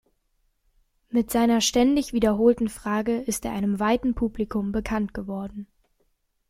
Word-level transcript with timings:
Mit 1.11 1.29
seiner 1.29 1.61
ständig 1.61 2.11
wiederholten 2.11 2.69
Frage 2.69 3.21
ist 3.21 3.45
er 3.45 3.51
einem 3.51 3.79
weiten 3.79 4.15
Publikum 4.15 4.71
bekannt 4.71 5.13
geworden. 5.13 5.67